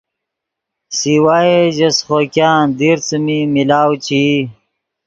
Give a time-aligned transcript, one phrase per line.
[0.99, 4.37] سوائے ژے سیخوګآن دیر څیمی ملاؤ چے ای